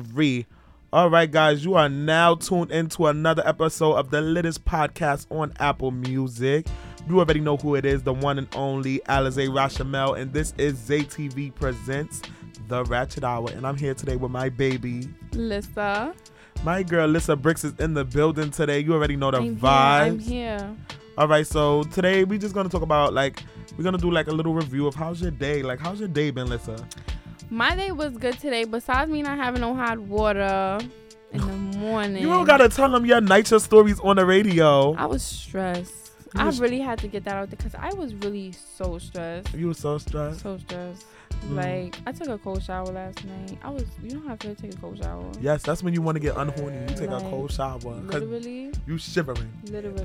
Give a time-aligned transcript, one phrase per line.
[0.00, 0.46] three.
[0.92, 5.52] All right, guys, you are now tuned into another episode of the Littest Podcast on
[5.58, 6.66] Apple Music.
[7.08, 10.78] You already know who it is, the one and only Alize Rachamel, and this is
[10.78, 12.22] ZTV Presents
[12.68, 13.50] The Ratchet Hour.
[13.50, 16.14] And I'm here today with my baby, Lissa.
[16.62, 18.78] My girl, Lissa Bricks, is in the building today.
[18.78, 20.22] You already know the I'm vibes.
[20.22, 20.76] Here, I'm here.
[21.18, 23.42] All right, so today we're just gonna talk about like
[23.76, 25.62] we're gonna do like a little review of how's your day.
[25.62, 26.88] Like, how's your day been, Lissa?
[27.54, 28.64] My day was good today.
[28.64, 30.78] Besides me not having no hot water
[31.32, 34.94] in the morning, You don't gotta tell them your night stories on the radio.
[34.94, 36.10] I was stressed.
[36.34, 38.98] You I was- really had to get that out there because I was really so
[38.98, 39.54] stressed.
[39.54, 40.40] You were so stressed.
[40.40, 41.06] So stressed.
[41.46, 41.56] Mm.
[41.56, 43.58] Like I took a cold shower last night.
[43.62, 45.24] I was, you know how I feel to take a cold shower.
[45.40, 46.88] Yes, that's when you want to get unhorny.
[46.90, 49.52] You take a cold shower because Literally, you shivering.
[49.64, 50.02] literally,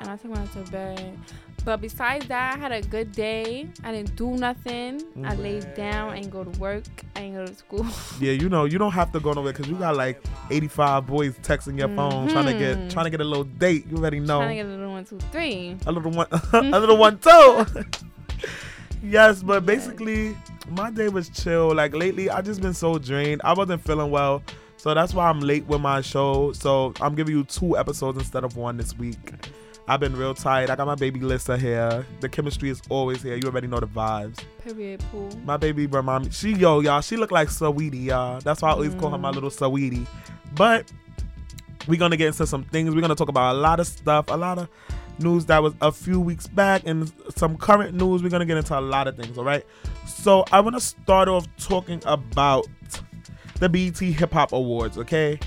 [0.00, 1.16] and I took mine to bed.
[1.64, 3.68] But besides that, I had a good day.
[3.84, 5.02] I didn't do nothing.
[5.24, 5.38] I Mhm.
[5.42, 6.10] laid down.
[6.10, 6.84] I ain't go to work.
[7.14, 7.86] I ain't go to school.
[8.20, 11.36] Yeah, you know you don't have to go nowhere because you got like 85 boys
[11.42, 13.86] texting your phone trying to get trying to get a little date.
[13.90, 14.38] You already know.
[14.38, 15.76] Trying to get a little one, two, three.
[15.86, 17.64] a little one a little one too
[19.02, 20.36] yes but basically
[20.70, 21.74] my day was chill.
[21.74, 23.40] Like lately i just been so drained.
[23.44, 24.42] I wasn't feeling well
[24.76, 26.52] so that's why i'm late with my show.
[26.52, 29.32] So i'm giving you two episodes instead of one this week.
[29.90, 30.68] I've been real tired.
[30.68, 32.04] I got my baby lissa here.
[32.20, 33.36] The chemistry is always here.
[33.36, 34.38] You already know the vibes.
[34.62, 35.30] Period pool.
[35.46, 38.40] my baby remind me she yo y'all she look like sweetie y'all.
[38.40, 39.34] That's why i always call her my Mm.
[39.34, 40.06] little sweetie
[40.54, 40.90] but
[41.86, 42.94] we're gonna get into some things.
[42.94, 44.68] We're gonna talk about a lot of stuff a lot of
[45.20, 48.78] news that was a few weeks back and some current news we're gonna get into
[48.78, 49.64] a lot of things all right
[50.06, 52.66] so i want to start off talking about
[53.60, 55.38] the BET hip hop awards okay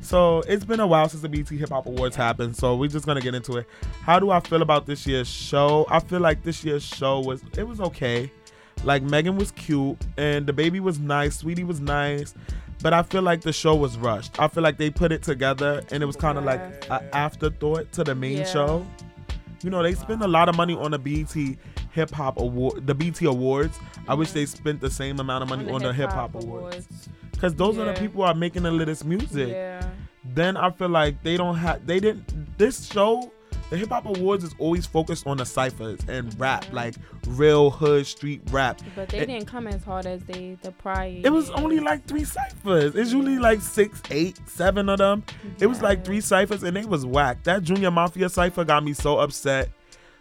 [0.00, 3.06] so it's been a while since the BET Hip Hop Awards happened, so we're just
[3.06, 3.66] gonna get into it.
[4.02, 5.84] How do I feel about this year's show?
[5.90, 8.30] I feel like this year's show was it was okay.
[8.84, 12.34] Like Megan was cute and DaBaby was nice, Saweetie was nice,
[12.82, 14.38] but I feel like the show was rushed.
[14.38, 17.90] I feel like they put it together and it was kind of like an afterthought
[17.92, 18.44] to the main Yeah.
[18.44, 18.86] show.
[19.62, 21.32] You know, they spend a lot of money on the BET
[21.92, 23.78] Hip Hop Award, the BET Awards.
[24.06, 26.86] I wish they spent the same amount of money on the Hip Hop Awards,
[27.32, 29.88] because those are the people who are making the latest music Yeah.
[30.34, 33.32] then I feel like they don't have they didn't this show
[33.70, 36.94] the hip hop awards is always focused on the ciphers and rap like
[37.26, 38.80] real hood street rap.
[38.94, 41.20] But they It- didn't come as hard as they the prior.
[41.24, 42.94] It was only like three ciphers.
[42.94, 45.24] It's usually like six, eight, seven of them.
[45.58, 47.42] It was like three ciphers and they was whack.
[47.44, 49.70] That Junior Mafia cipher got me so upset.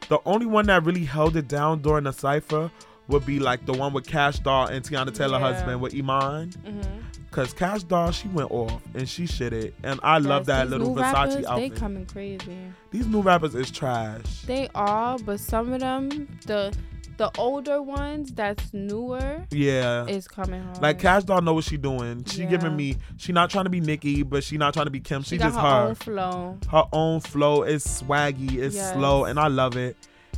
[0.09, 2.69] The only one that really held it down during the cipher
[3.07, 5.53] would be like the one with Kash Doll and Teyana Taylor Yeah.
[5.53, 6.49] husband with Iman.
[6.65, 7.01] Mhm.
[7.31, 9.73] Cause Kash Doll, she went off and she shit it.
[9.83, 11.13] And I love Yes, that these little Versace
[11.43, 12.57] rappers, They coming crazy.
[12.91, 14.41] These new rappers is trash.
[14.45, 16.73] They are, but some of them, the
[17.17, 20.05] the older ones that's newer, Yeah.
[20.05, 20.81] is coming hard.
[20.81, 22.25] Like Kash Doll know what she doing.
[22.25, 22.49] She Yeah.
[22.49, 22.97] giving me.
[23.15, 25.21] She not trying to be Nicki, but she not trying to be Kim.
[25.23, 25.87] She, she got just her, her.
[25.87, 26.57] own flow.
[26.69, 28.55] Her own flow is swaggy.
[28.57, 28.93] It's Yes.
[28.93, 29.95] slow, and I love it.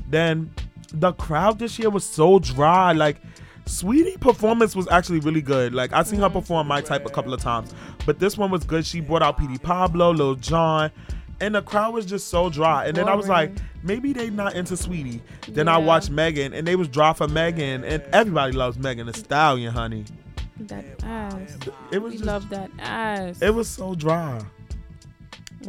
[0.07, 0.51] Then
[0.93, 2.91] the crowd this year was so dry.
[2.93, 3.17] Like
[3.65, 5.73] Saweetie performance was actually really good.
[5.73, 6.33] Like I seen her Mhm.
[6.33, 7.73] perform my type a couple of times,
[8.05, 8.85] but this one was good.
[8.85, 10.91] She brought out Petey Pablo, Lil Jon.
[11.39, 12.85] And the crowd was just so dry.
[12.87, 13.51] And then I was like,
[13.83, 15.21] maybe they not into Saweetie.
[15.47, 19.13] Then I watched Megan, and they was dry for Megan, and everybody loves Megan Thee
[19.13, 20.05] Stallion, honey.
[20.61, 21.57] That ass.
[21.91, 23.39] It was We just, love that ass.
[23.39, 24.41] it was so dry.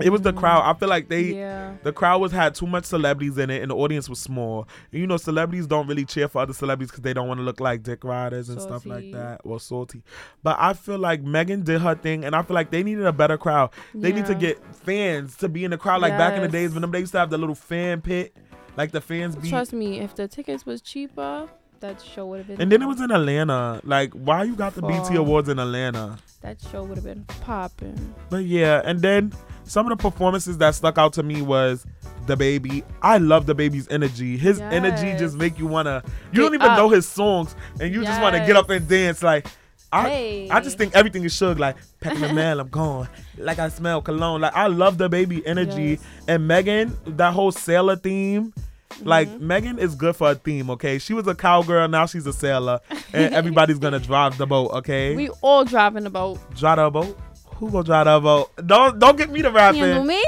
[0.00, 0.62] It was the crowd.
[0.65, 1.75] I feel like they, yeah.
[1.82, 4.69] the crowd was had too much celebrities in it, and the audience was small.
[4.93, 7.44] And you know, celebrities don't really cheer for other celebrities because they don't want to
[7.44, 10.03] look like dick riders and stuff like that, or salty.
[10.43, 13.12] But I feel like Megan did her thing, and I feel like they needed a
[13.12, 13.71] better crowd.
[13.94, 16.72] They need to get fans to be in the crowd, like back in the days
[16.72, 18.37] when them they used to have the little fan pit,
[18.76, 19.49] like the fans be.
[19.49, 21.49] Trust me, if the tickets was cheaper,
[21.80, 22.60] that show would have been.
[22.60, 23.80] And then it was in Atlanta.
[23.84, 26.18] Like, why you got the BET Awards in Atlanta?
[26.40, 28.14] that show would have been popping.
[28.30, 29.32] But yeah, and then
[29.64, 31.84] some of the performances that stuck out to me was
[32.26, 32.84] DaBaby.
[33.02, 34.36] I love DaBaby's energy.
[34.36, 36.02] His energy just make you wanna.
[36.32, 39.20] You don't Get even know his songs, and you just wanna get up and dance.
[39.22, 39.48] Like
[39.92, 40.50] I, hey.
[40.50, 41.58] I just think everything is Suge.
[41.58, 43.08] Like packing the mail, I'm gone.
[43.36, 44.40] Like I smell cologne.
[44.42, 46.04] Like I love DaBaby energy Yes.
[46.28, 46.96] and Megan.
[47.04, 48.52] That whole sailor theme.
[49.02, 49.40] Like Mhm.
[49.40, 50.99] Megan is good for a theme, okay?
[50.99, 52.81] She was a cowgirl, now she's a sailor,
[53.12, 55.14] and everybody's gonna drive the boat, okay?
[55.14, 56.38] we all driving the boat.
[56.56, 57.19] drive the boat.
[57.56, 58.50] Who gonna drive the boat?
[58.67, 59.81] Don't don't get me to rapping.
[59.81, 60.23] Handle me?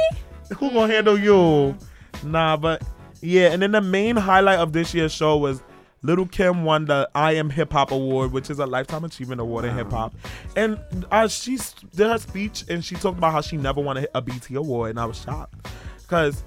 [0.59, 1.77] Who gonna handle you?
[2.25, 2.83] Nah, but
[3.21, 3.49] yeah.
[3.53, 5.63] And then the main highlight of this year's show was
[6.03, 9.65] Little Kim won the I Am Hip Hop Award, which is a lifetime achievement award
[9.67, 10.15] in hip hop.
[10.57, 10.79] And
[11.11, 11.59] uh, she
[11.95, 14.91] did her speech and she talked about how she never won a, a BET award,
[14.91, 15.55] and I was shocked
[16.03, 16.43] because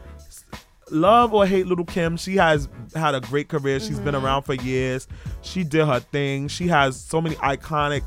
[0.93, 3.79] love or hate Little Kim, she has had a great career.
[3.79, 4.23] She's been Mhm.
[4.23, 5.07] around for years.
[5.41, 6.47] She did her thing.
[6.47, 8.03] She has so many iconic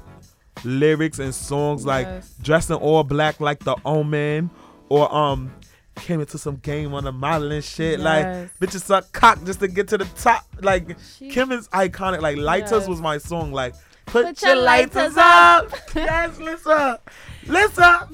[0.64, 2.34] lyrics and songs like Yes.
[2.40, 4.50] dressed in all black like the Omen,
[4.88, 5.50] or um
[5.96, 8.00] came into some game on the modeling shit.
[8.00, 8.50] Like Yes.
[8.60, 10.44] bitches suck cock just to get to the top.
[10.60, 12.20] Like She- Kim is iconic.
[12.20, 12.88] Like Lighters Yes.
[12.88, 13.52] was my song.
[13.52, 13.74] Like
[14.06, 15.72] put, Put your, your lighters, lighters up.
[15.94, 17.00] yes, Lisa.
[17.46, 18.08] Lisa.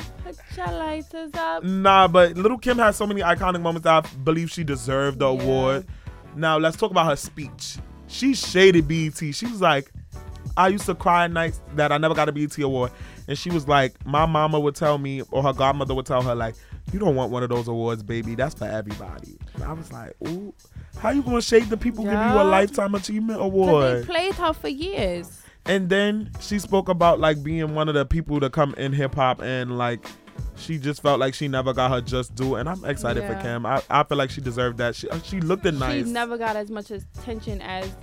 [0.54, 1.64] Put your up.
[1.64, 5.32] Nah, but Little Kim has so many iconic moments that I believe she deserved the
[5.32, 5.42] Yeah.
[5.42, 5.86] award.
[6.34, 7.78] Now let's talk about her speech.
[8.06, 9.34] She shaded BET.
[9.34, 9.90] She was like,
[10.56, 12.90] I used to cry nights that I never got a BET award.
[13.28, 16.34] And she was like, my mama would tell me, or her godmother would tell her,
[16.34, 16.54] like,
[16.92, 18.34] you don't want one of those awards, baby.
[18.34, 19.38] That's for everybody.
[19.54, 20.52] And I was like, ooh,
[20.98, 24.02] how you gonna shade the people giving you a lifetime achievement award?
[24.02, 25.40] they played her for years.
[25.64, 29.14] And then she spoke about like being one of the people to come in hip
[29.14, 30.04] hop and like
[30.62, 32.54] she just felt like she never got her just due.
[32.56, 33.42] And I'm excited for Yeah.
[33.42, 33.66] Kim.
[33.66, 34.94] I, I feel like she deserved that.
[34.96, 36.06] She she looked it nice.
[36.06, 37.94] She never got as much attention as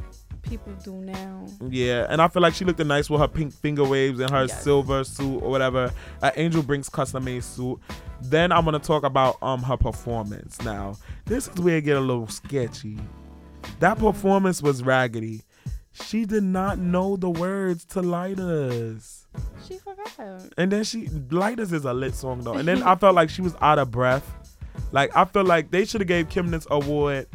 [0.42, 1.46] people do now.
[1.70, 4.46] Yeah, and I feel like she looked nice with her pink finger waves and her
[4.46, 4.64] Yes.
[4.64, 5.92] silver suit or whatever.
[6.22, 7.78] Uh, Angel Brink's custom made suit.
[8.22, 10.62] Then I'm gonna talk about um her performance.
[10.62, 10.96] Now
[11.26, 12.98] this is where it get a little sketchy.
[13.80, 15.42] That performance was raggedy.
[15.92, 19.19] She did not know the words to Lighters.
[19.68, 20.12] She forgot.
[20.58, 22.54] And then she Lighters is a lit song though.
[22.54, 24.34] And then I felt like she was out of breath.
[24.92, 27.28] Like I feel like they should have gave Kim this award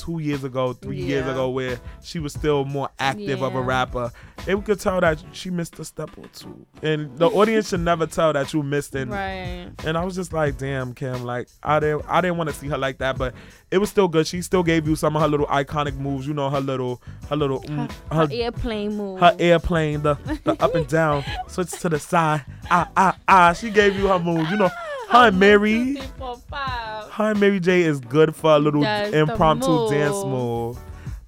[0.00, 4.10] two years ago, three years ago, where she was still more active of a rapper.
[4.46, 6.66] And we could tell that she missed a step or two.
[6.82, 9.08] And the audience should never tell that you missed it.
[9.08, 9.70] Right.
[9.84, 12.68] And I was just like, damn, Kim, like I didn't I didn't want to see
[12.68, 13.34] her like that, but
[13.70, 14.26] it was still good.
[14.26, 17.36] She still gave you some of her little iconic moves, you know, her little her
[17.36, 19.20] little mm, Her, her airplane move.
[19.20, 20.14] her airplane, the,
[20.44, 22.44] the up and down, switch to the side.
[22.70, 23.52] Ah, ah, ah.
[23.52, 24.50] She gave you her moves.
[24.50, 24.70] You know,
[25.12, 27.10] and Mary, Two, three, four, five.
[27.12, 30.78] her Mary J is good for a little That's impromptu dance move.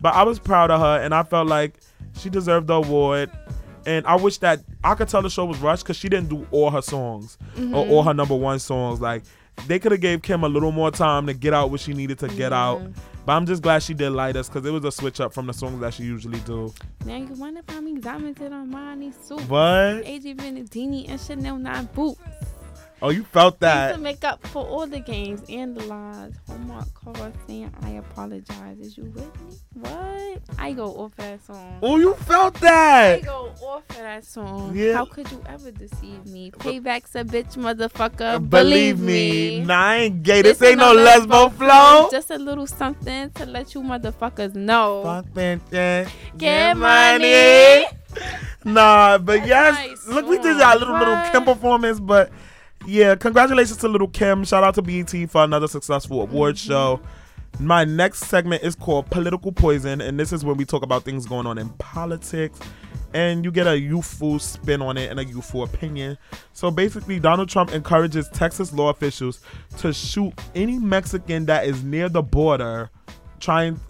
[0.00, 1.74] But I was proud of her, and I felt like
[2.16, 3.30] she deserved the award.
[3.86, 6.46] And I wish that I could tell the show was rushed because she didn't do
[6.50, 7.74] all her songs Mm-hmm.
[7.74, 9.00] or all her number one songs.
[9.00, 9.22] Like
[9.66, 12.18] they could have gave Kim a little more time to get out what she needed
[12.20, 12.82] to get out.
[13.24, 15.52] But I'm just glad she did us because it was a switch up from the
[15.52, 16.72] songs that she usually do.
[17.04, 19.46] Now you wanna find me diamonds in Armani suit.
[19.48, 22.20] But AJ Venedini and Chanel 9 boots.
[23.02, 23.94] Oh, you felt that.
[23.94, 26.34] to make up for all the games and the lies.
[26.46, 28.78] Hallmark call saying I apologize.
[28.80, 29.56] Is you with me?
[29.74, 30.40] What?
[30.58, 31.78] I go off of that song.
[31.82, 33.18] Oh, you felt that.
[33.18, 34.74] I go off of that song.
[34.74, 34.94] Yeah.
[34.94, 36.50] How could you ever deceive me?
[36.50, 38.48] Payback's a bitch, motherfucker.
[38.48, 40.42] Believe me, nah, I ain't gay.
[40.42, 42.08] This, is ain't no lesbo flow.
[42.10, 45.02] Just a little something to let you motherfuckers know.
[45.04, 47.86] Fuck bitches, Get money.
[48.64, 50.62] Nah, but yes, Nice look, we did song.
[50.62, 51.16] our little little?
[51.30, 52.30] Kim performance, but
[52.88, 54.44] yeah, congratulations to little Kim.
[54.44, 56.68] Shout out to BET for another successful award Mm-hmm.
[56.68, 57.00] show.
[57.60, 61.26] My next segment is called Political Poison, and this is when we talk about things
[61.26, 62.58] going on in politics,
[63.14, 66.18] and you get a youthful spin on it and a youthful opinion.
[66.52, 69.40] So basically, Donald Trump encourages Texas law officials
[69.78, 72.90] to shoot any Mexican that is near the border,
[73.40, 73.80] trying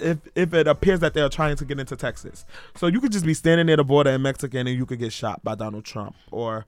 [0.00, 2.44] if if it appears that they're trying to get into Texas.
[2.76, 5.12] So you could just be standing near the border in Mexican and you could get
[5.12, 6.64] shot by Donald Trump or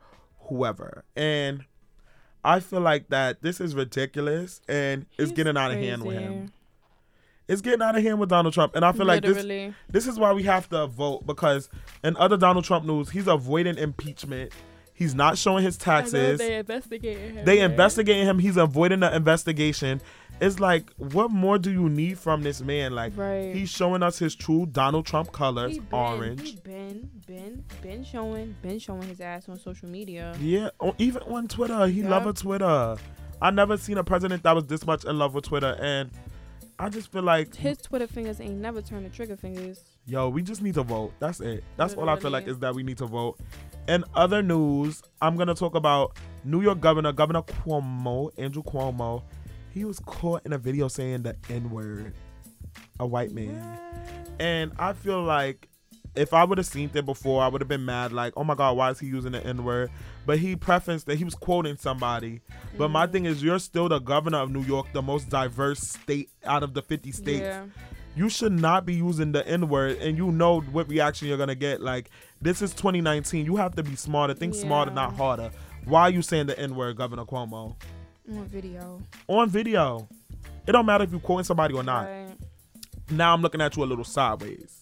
[0.49, 1.05] whoever.
[1.17, 1.65] And
[2.45, 6.53] I feel like that this is ridiculous and it's getting out of hand with him.
[7.49, 8.75] It's getting out of hand with Donald Trump.
[8.77, 11.69] And I feel like this this is why we have to vote because
[12.03, 14.53] in other Donald Trump news, he's avoiding impeachment.
[15.03, 16.39] He's not showing his taxes.
[16.39, 17.45] They investigating him.
[17.45, 17.71] They right?
[17.71, 18.39] investigating him.
[18.39, 20.01] He's avoiding the investigation.
[20.41, 22.95] It's like, what more do you need from this man?
[22.95, 23.53] Like, Right.
[23.55, 26.51] he's showing us his true Donald Trump colors, been, orange.
[26.51, 30.37] He been, been, been showing, been showing his ass on social media.
[30.41, 32.11] Yeah, or even on Twitter, he Yeah.
[32.11, 32.97] love a Twitter.
[33.41, 36.11] I never seen a president that was this much in love with Twitter, and
[36.79, 39.81] I just feel like, His Twitter fingers ain't never turned to trigger fingers.
[40.07, 41.13] yo, we just need to vote.
[41.21, 41.63] That's it.
[41.77, 43.39] That's all I feel like is that we need to vote.
[43.89, 49.23] In other news, I'm gonna talk about New York Governor Governor Cuomo, Andrew Cuomo.
[49.73, 52.15] He was caught in a video saying the N word,
[53.01, 53.79] a white man.
[54.39, 55.69] And I feel like
[56.15, 58.55] if I would have seen it before, I would have been mad, like, oh my
[58.55, 59.91] God, why is he using the N word?
[60.27, 62.43] But he prefaced that he was quoting somebody.
[62.77, 63.13] But my mm-hmm.
[63.13, 66.75] thing is, you're still the governor of New York, the most diverse state out of
[66.75, 67.41] the 50 states.
[67.41, 67.65] Yeah.
[68.15, 71.55] You should not be using the N word, and you know what reaction you're gonna
[71.55, 71.81] get.
[71.81, 72.11] Like,
[72.43, 73.47] this is 2019.
[73.47, 74.35] You have to be smarter.
[74.35, 75.51] Think smarter, not harder.
[75.85, 77.75] Why are you saying the N word, Governor Cuomo?
[78.31, 79.01] On video.
[79.29, 80.09] On video.
[80.67, 82.37] It don't matter if you're quoting somebody or not Right.
[83.11, 84.81] now I'm looking at you a little sideways.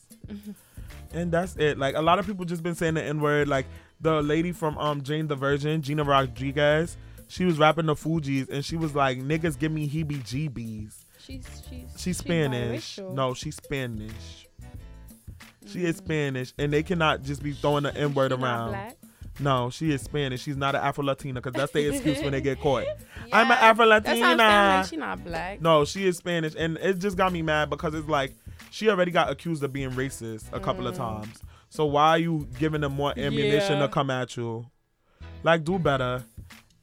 [1.14, 1.78] and that's it.
[1.78, 3.48] Like a lot of people just been saying the N word.
[3.48, 3.66] Like
[4.00, 6.96] the lady from um Jane the Virgin, Gina Rodriguez,
[7.28, 12.00] she was rapping the Fugees and she was like, "Niggas give me heebie-jeebies." She's she's
[12.00, 12.96] She's Spanish.
[12.96, 13.14] biracial.
[13.14, 14.48] No, she's Spanish.
[15.66, 16.04] She is mm.
[16.04, 18.70] Spanish, and they cannot just be throwing the N word around.
[18.70, 18.96] black.
[19.38, 20.42] No, she is Spanish.
[20.42, 22.84] She's not an Afro Latina because that's the excuse when they get caught.
[22.84, 22.94] Yeah.
[23.32, 24.38] I'm an Afro That's what I'm saying.
[24.38, 24.76] Latina.
[24.76, 25.60] Like, she not black.
[25.62, 28.34] No, she is Spanish, and it just got me mad because it's like
[28.70, 30.98] she already got accused of being racist a couple of mm.
[30.98, 31.42] times.
[31.68, 33.86] So why are you giving them more ammunition Yeah.
[33.86, 34.66] to come at you?
[35.42, 36.24] Like, do better.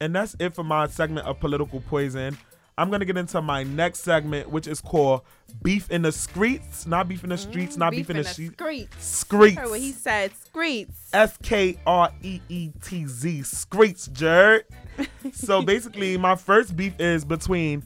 [0.00, 2.38] And that's it for my segment of political poison.
[2.78, 5.22] I'm gonna get into my next segment, which is called
[5.62, 9.04] "Beef in the Streets," not beef in the streets, not beef, in the, streets.
[9.04, 9.56] streets.
[9.60, 10.32] What he said.
[10.36, 11.10] Streets.
[11.12, 13.42] S K R E E T Z.
[13.42, 14.64] Streets, Jared.
[15.32, 17.82] so basically, my first beef is between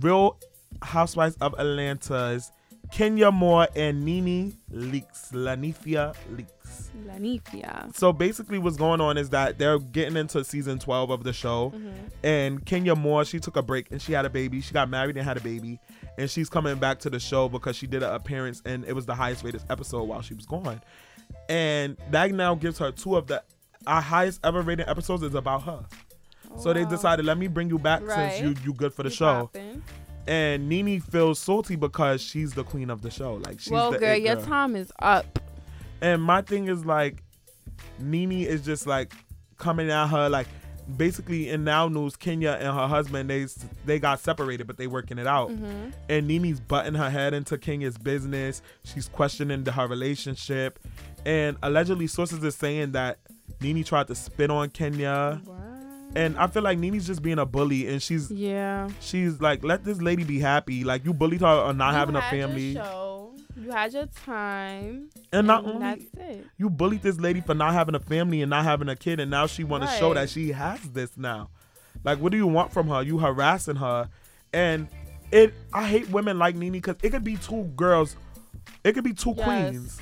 [0.00, 0.36] Real
[0.82, 2.50] Housewives of Atlanta's
[2.90, 6.88] Kenya Moore and Nene Leakes, Linnethia Leakes.
[7.06, 7.94] Lanifia.
[7.96, 11.70] So basically, what's going on is that they're getting into season 12 of the show,
[11.74, 11.90] mm-hmm.
[12.24, 14.60] and Kenya Moore, she took a break and she had a baby.
[14.60, 15.78] She got married and had a baby,
[16.16, 19.06] and she's coming back to the show because she did an appearance and it was
[19.06, 20.80] the highest rated episode while she was gone.
[21.48, 23.42] And that now gives her two of the
[23.86, 25.84] our highest ever rated episodes is about her.
[26.58, 26.90] So they oh, Wow.
[26.90, 28.32] decided, let me bring you back Right.
[28.32, 29.50] since you you good for the You show.
[29.52, 29.82] poppin'.
[30.28, 33.34] And Nene feels salty because she's the queen of the show.
[33.34, 34.44] Like she's Well, the girl, your girl.
[34.44, 35.38] time is up.
[36.02, 37.22] And my thing is like,
[37.98, 39.12] Nene is just like
[39.56, 40.46] coming at her like,
[40.96, 43.46] basically in now news, Kenya and her husband they
[43.84, 45.50] they got separated, but they working it out.
[45.50, 45.90] Mm-hmm.
[46.08, 48.62] And Nene's butting her head into Kenya's business.
[48.84, 50.78] She's questioning the, her relationship,
[51.24, 53.18] and allegedly sources are saying that
[53.60, 55.40] Nene tried to spit on Kenya.
[56.14, 58.88] And I feel like Nene's just being a bully, and she's Yeah.
[59.00, 60.82] she's like, let this lady be happy.
[60.84, 63.32] Like you bullied her on not You having a family, show.
[63.60, 65.10] You had your time.
[65.32, 66.46] and not only that's it.
[66.56, 69.30] you bullied this lady for not having a family and not having a kid, and
[69.30, 71.50] now she want to show that she has this now.
[72.04, 73.02] Like, what do you want from her?
[73.02, 74.08] You harassing her,
[74.52, 74.88] and
[75.32, 75.52] it.
[75.74, 78.16] I hate women like Nene because it could be two girls,
[78.84, 79.44] it could be two Yes.
[79.44, 80.00] queens.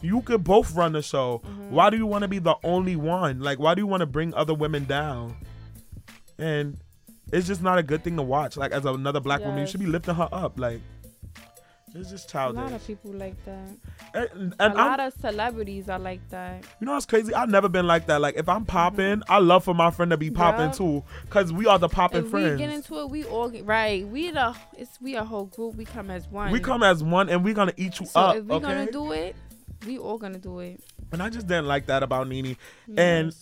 [0.00, 1.42] You could both run the show.
[1.44, 1.70] Mm-hmm.
[1.72, 3.40] Why do you want to be the only one?
[3.40, 5.34] Like, why do you want to bring other women down?
[6.38, 6.78] And
[7.32, 8.56] it's just not a good thing to watch.
[8.56, 10.58] Like, as another black woman, you should be lifting her up.
[10.58, 10.80] Like,
[11.94, 12.60] it's just childish.
[12.60, 13.68] A lot of people like that.
[14.14, 16.64] and a and I'm, lot of celebrities are like that.
[16.80, 17.32] You know what's crazy?
[17.34, 18.20] I've never been like that.
[18.20, 18.66] Like if I'm mm-hmm.
[18.66, 20.76] popping, I love for my friend to be popping Yup.
[20.76, 22.52] too, cause we are the popping If friends.
[22.52, 24.06] we get into it, we all get right.
[24.06, 25.76] We the it's we a whole group.
[25.76, 26.52] We come as one.
[26.52, 28.36] we come as one, and we're gonna eat you So up.
[28.36, 28.66] if we okay?
[28.66, 29.34] gonna do it,
[29.86, 30.80] we all gonna do it.
[31.12, 32.56] and I just didn't like that about Nene.
[32.96, 33.34] And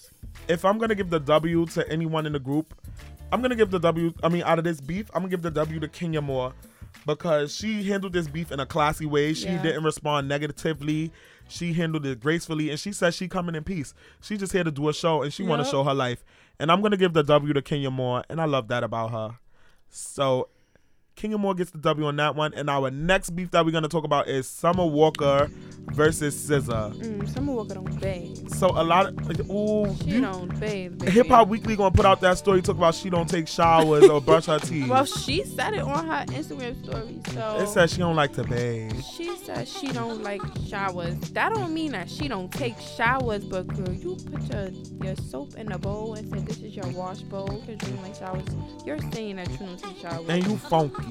[0.48, 2.74] if I'm gonna give the W to anyone in the group,
[3.32, 4.12] I'm gonna give the W.
[4.22, 6.52] I mean, out of this beef, I'm gonna give the W to Kenya Moore
[7.06, 9.34] because she handled this beef in a classy way.
[9.34, 9.62] She Yeah.
[9.62, 11.12] didn't respond negatively.
[11.48, 13.94] She handled it gracefully, and she said she coming in peace.
[14.20, 16.24] She just here to do a show, and she want to show her life.
[16.58, 19.38] And I'm gonna give the W to Kenya Moore, and I love that about her.
[19.90, 20.48] So.
[21.16, 23.88] Kenya Moore gets the W on that one, and our next beef that we're gonna
[23.88, 25.48] talk about is Summer Walker
[25.92, 26.92] versus SZA.
[26.94, 28.50] mm, Summer Walker don't bathe.
[28.52, 31.00] So a lot of like, ooh, She you- don't bathe.
[31.08, 34.20] Hip Hop Weekly gonna put out that story talk about she don't take showers or
[34.20, 34.88] brush her teeth.
[34.90, 37.18] Well, she said it on her Instagram story.
[37.32, 39.00] So it says she don't like to bathe.
[39.02, 41.18] She says she don't like showers.
[41.30, 44.68] That don't mean that she don't take showers, but girl, you put your
[45.02, 48.02] your soap in a bowl and said this is your wash bowl because you don't
[48.02, 48.44] like showers.
[48.84, 50.28] You're saying that you don't take showers.
[50.28, 51.05] And you funky.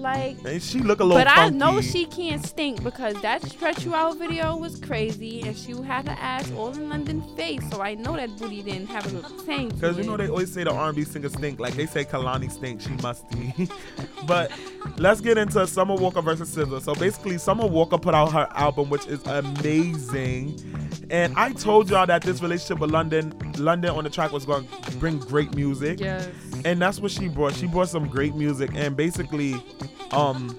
[0.00, 3.84] Like, And she look a little but I know she can't stink because that stretch
[3.84, 7.62] you out video was crazy, and she had her ass all in London face.
[7.70, 9.68] So I know that booty didn't have a little tang.
[9.68, 11.60] Because you know they always say the R&B singer stink.
[11.60, 13.68] Like they say Kehlani stink, she musty.
[14.26, 14.50] but
[14.96, 16.80] let's get into Summer Walker versus SZA.
[16.80, 20.58] So basically, Summer Walker put out her album, which is amazing.
[21.10, 24.66] And I told y'all that this relationship with London, London on the track was going
[24.66, 26.00] to bring great music.
[26.00, 26.28] Yes.
[26.64, 27.54] And that's what she brought.
[27.54, 29.54] She brought some great music, and basically,
[30.12, 30.56] um,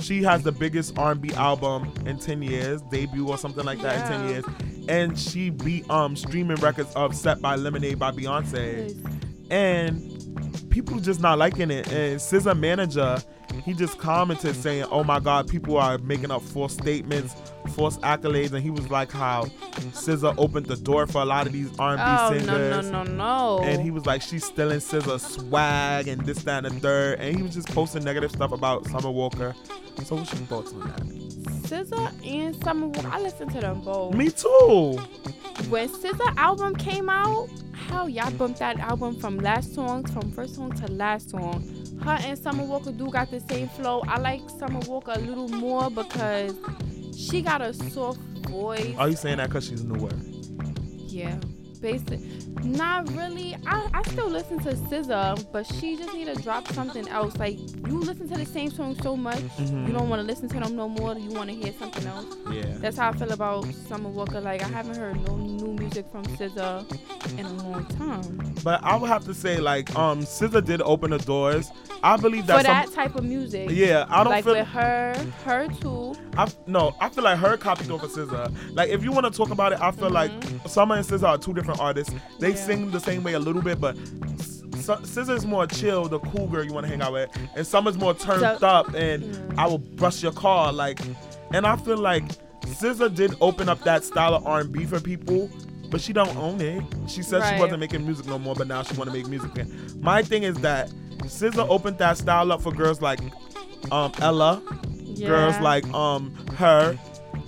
[0.00, 4.12] she has the biggest R&B album in ten years, debut or something like that in
[4.12, 4.44] ten years,
[4.88, 8.96] and she beat um streaming records of "Set by Lemonade" by Beyonce,
[9.50, 11.90] and people just not liking it.
[11.92, 13.18] And SZA manager,
[13.64, 17.34] he just commented saying, "Oh my God, people are making up false statements."
[17.74, 19.44] False accolades, and he was like, "How
[19.92, 22.46] SZA opened the door for a lot of these R&B Oh singers."
[22.90, 23.64] no no no no.
[23.64, 27.20] and he was like, she's stealing SZA swag and this, that, and the third.
[27.20, 29.54] And he was just posting negative stuff about Summer Walker.
[30.04, 31.00] So what's your thoughts on that?
[31.68, 33.08] SZA and Summer Walker.
[33.08, 34.14] I listened to them both.
[34.14, 34.98] Me too.
[35.68, 40.56] When SZA album came out, how y'all bumped that album from last song, from first
[40.56, 41.62] song to last song.
[42.04, 44.02] Her and Summer Walker do got the same flow.
[44.08, 46.54] I like Summer Walker a little more because
[47.16, 48.18] she got a soft
[48.48, 48.94] voice.
[48.98, 50.10] Are you saying that because she's newer?
[51.06, 51.38] Yeah.
[51.80, 52.20] Basic.
[52.62, 53.56] Not really.
[53.66, 57.36] I, I still listen to SZA, but she just need to drop something else.
[57.36, 59.86] Like you listen to the same song so much, Mhm.
[59.86, 61.14] you don't want to listen to them no more.
[61.18, 62.26] You want to hear something else.
[62.50, 62.64] Yeah.
[62.78, 64.40] That's how I feel about Summer Walker.
[64.40, 66.84] Like I haven't heard no new music from SZA
[67.38, 68.54] in a long time.
[68.62, 71.72] But I would have to say, like, um, SZA did open the doors.
[72.04, 72.84] I believe that For that.
[72.86, 73.70] some, type of music.
[73.70, 74.54] yeah, I don't like feel.
[74.54, 76.14] with her, her too.
[76.36, 78.52] I, no, I feel like her copied over SZA.
[78.74, 80.30] Like, if you want to talk about it, I feel like
[80.66, 82.14] Summer and SZA are two different artists.
[82.42, 82.50] They.
[82.50, 82.56] Yeah.
[82.66, 83.96] sing the same way a little bit, but
[84.38, 87.66] S- SZA is more chill, the cool girl you want to hang out with, and
[87.66, 89.58] Summer's more turned So- up, and Mm.
[89.58, 91.00] I will bust your car, like.
[91.54, 92.24] And I feel like
[92.66, 95.48] SZA did open up that style of R&B for people.
[95.90, 96.82] But she don't own it.
[97.06, 99.50] She said she wasn't making music no more, but now she want to make music
[99.52, 99.70] again.
[100.00, 100.90] My thing is that
[101.26, 103.20] SZA opened that style up for girls like
[103.90, 104.62] um, Ella,
[105.02, 105.28] Yeah.
[105.28, 106.98] girls like um her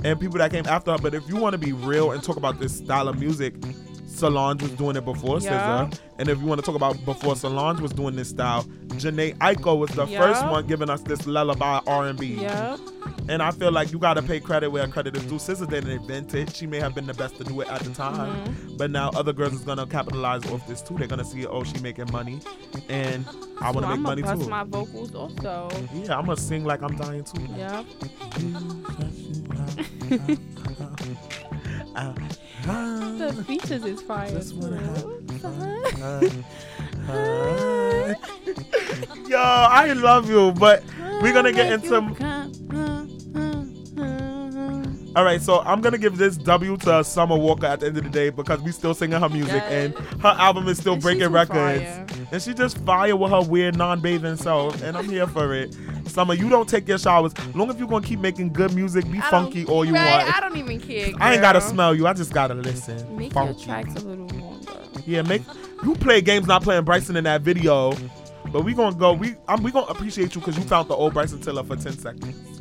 [0.05, 0.99] and people that came after her.
[0.99, 3.55] But if you want to be real and talk about this style of music,
[4.15, 5.87] Solange was doing it before Yeah.
[5.89, 5.99] SZA.
[6.19, 9.77] And if you want to talk about before Solange was doing this style, Jhené Aiko
[9.79, 10.21] was the Yeah.
[10.21, 12.27] first one giving us this lullaby R&B.
[12.41, 12.79] Yep.
[13.29, 15.37] And I feel like you gotta pay credit where credit is due.
[15.39, 16.55] SZA didn't invent it.
[16.55, 18.77] She may have been the best to do it at the time, Mm-hmm.
[18.77, 20.97] but now other girls is gonna capitalize off this too.
[20.99, 22.41] They're gonna see, oh, she making money,
[22.89, 23.25] and
[23.61, 24.49] I want to so make I'm money bust too.
[24.49, 25.69] my vocals also.
[25.95, 27.47] yeah, I'm gonna sing like I'm dying too.
[27.57, 27.87] Yep.
[33.31, 34.31] The features is fire.
[34.31, 36.45] Just wanna too.
[39.29, 40.83] Yo, I love you, but
[41.23, 42.44] we're gonna get into.
[45.17, 48.03] All right, so I'm gonna give this W to Summer Walker at the end of
[48.05, 51.31] the day because we still singing her music and her album is still And breaking
[51.31, 51.85] records.
[51.85, 52.07] fire.
[52.33, 55.77] And she just fire with her weird non-bathing self, and I'm here for it.
[56.07, 57.33] Summer, you don't take your showers.
[57.55, 60.37] Long as you're gonna keep making good music, be I funky all you right, want.
[60.37, 61.13] I don't even care.
[61.21, 62.09] I ain't gotta smell you.
[62.09, 63.17] I just gotta listen.
[63.17, 63.55] Make funky.
[63.55, 64.73] your tracks a little longer.
[65.07, 65.43] Yeah, make
[65.85, 67.93] you play games not playing Bryson in that video.
[68.53, 69.13] But we gonna go.
[69.13, 71.93] We I'm, we gonna appreciate you because you found the old Bryson Tiller for ten
[71.93, 72.54] seconds.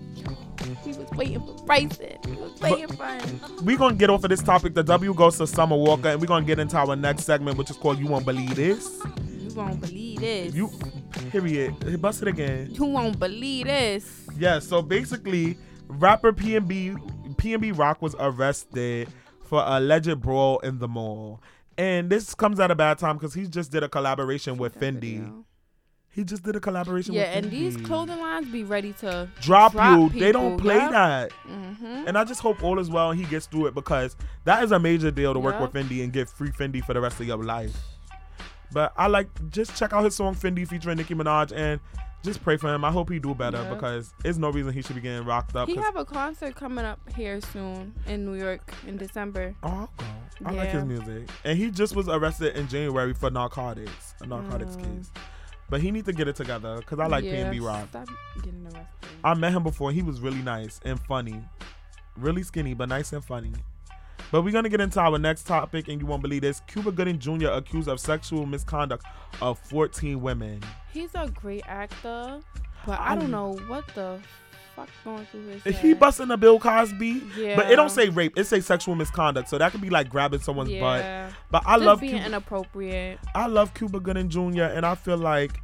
[0.85, 2.17] We was waiting for Bryson.
[2.25, 3.41] We was waiting for him.
[3.63, 4.73] We gonna get off of this topic.
[4.73, 7.69] The W goes to Summer Walker, and we gonna get into our next segment, which
[7.69, 10.53] is called "You Won't Believe This." You won't believe this.
[10.55, 10.69] You,
[11.29, 12.01] period.
[12.01, 12.69] Bust it again.
[12.71, 14.27] You won't believe this.
[14.37, 14.59] Yeah.
[14.59, 15.57] So basically,
[15.87, 16.95] rapper PNB
[17.35, 19.09] PNB Rock was arrested
[19.43, 21.39] for alleged brawl in the mall,
[21.77, 24.95] and this comes at a bad time because he just did a collaboration with That
[24.95, 25.43] Fendi.
[26.13, 26.21] Video.
[26.21, 27.21] He just did a collaboration with.
[27.23, 27.85] Yeah, with and these Fendi.
[27.85, 30.19] clothing lines be ready to drop, drop you.
[30.19, 30.91] they don't play yup.
[30.91, 31.31] that.
[31.31, 34.63] hmm And I just hope all is well and he gets through it because that
[34.63, 37.19] is a major deal to work with Fendi and get free Fendi for the rest
[37.19, 37.75] of your life.
[38.71, 41.79] But I like just check out his song Fendi featuring Nicki Minaj and
[42.23, 42.83] just pray for him.
[42.85, 43.69] I hope he do better Yup.
[43.75, 45.67] because there's no reason he should be getting rocked up.
[45.67, 49.53] He 'cause- have a concert coming up here soon in New York in December.
[49.61, 50.05] oh, I'll go.
[50.45, 51.29] I like his music.
[51.43, 54.83] And he just was arrested in January for narcotics, a narcotics Mm.
[54.97, 55.11] case.
[55.73, 57.87] But he needs to get it together because I like yeah, PNB Rock.
[57.89, 58.07] Stop
[58.43, 58.85] getting arrested.
[59.23, 59.91] I met him before.
[59.91, 61.43] He was really nice and funny.
[62.15, 63.53] Really skinny, but nice and funny.
[64.31, 66.59] But we're gonna get into our next topic, and you won't believe this.
[66.67, 67.47] Cuba Gooding Jr.
[67.47, 69.03] accused of sexual misconduct
[69.41, 70.61] of 14 women.
[70.91, 72.39] He's a great actor,
[72.85, 74.19] but I I'm- don't know what the
[74.75, 75.75] fuck going through his head.
[75.75, 77.55] He busting a Bill Cosby, Yeah.
[77.55, 78.37] but it don't say rape.
[78.37, 81.03] It say sexual misconduct, so that could be like grabbing someone's butt.
[81.51, 83.19] But I Just love being Cuba, inappropriate.
[83.35, 84.63] I love Cuba Gooding Jr.
[84.63, 85.59] and I feel like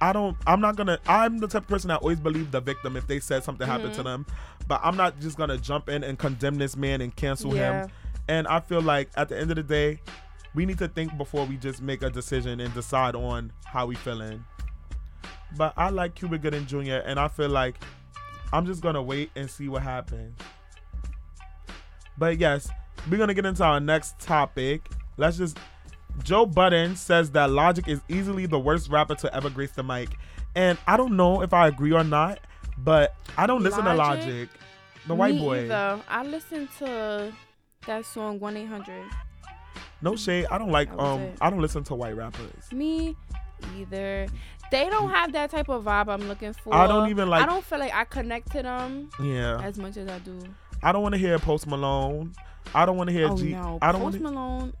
[0.00, 0.36] I don't.
[0.46, 0.98] I'm not gonna.
[1.06, 3.94] I'm the type of person that always believe the victim if they said something happened
[3.94, 4.04] to Mhm.
[4.04, 4.26] them,
[4.68, 7.82] but I'm not just gonna jump in and condemn this man and cancel Yeah.
[7.84, 7.90] him.
[8.28, 10.00] And I feel like at the end of the day,
[10.54, 13.94] we need to think before we just make a decision and decide on how we
[13.96, 14.44] feeling.
[15.56, 17.02] But I like Cuba Gooding Jr.
[17.04, 17.76] and I feel like
[18.52, 20.38] I'm just gonna wait and see what happens.
[22.18, 22.68] But yes,
[23.10, 24.88] we're gonna get into our next topic.
[25.16, 25.58] Let's just
[26.22, 30.10] Joe Budden says that Logic is easily the worst rapper to ever grace the mic.
[30.54, 32.40] And I don't know if I agree or not,
[32.78, 34.26] but I don't listen to Logic?
[34.26, 34.48] Logic.
[35.06, 35.64] The white Me boy.
[35.64, 36.02] Either.
[36.08, 37.32] I listened to
[37.86, 39.04] that song one eight hundred.
[40.02, 40.46] No shade.
[40.50, 41.38] I don't like um it.
[41.40, 42.72] I don't listen to white rappers.
[42.72, 43.14] Me
[43.76, 44.26] either.
[44.70, 46.74] They don't have that type of vibe I'm looking for.
[46.74, 49.60] I don't even like I don't feel like I connect to them Yeah.
[49.62, 50.38] as much as I do.
[50.82, 52.34] I don't want to hear Post Malone.
[52.74, 53.50] I don't want to hear oh G.
[53.52, 54.72] no, I don't Post want Malone.